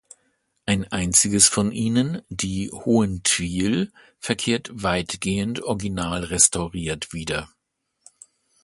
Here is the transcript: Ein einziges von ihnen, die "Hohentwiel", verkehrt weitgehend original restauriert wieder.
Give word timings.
Ein 0.65 0.91
einziges 0.91 1.47
von 1.47 1.71
ihnen, 1.71 2.23
die 2.27 2.71
"Hohentwiel", 2.71 3.93
verkehrt 4.17 4.71
weitgehend 4.73 5.61
original 5.61 6.23
restauriert 6.23 7.13
wieder. 7.13 7.47